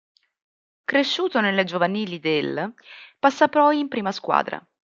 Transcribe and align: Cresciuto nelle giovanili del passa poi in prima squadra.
Cresciuto 0.83 1.41
nelle 1.41 1.63
giovanili 1.63 2.19
del 2.19 2.73
passa 3.19 3.49
poi 3.49 3.77
in 3.77 3.87
prima 3.87 4.11
squadra. 4.11 4.59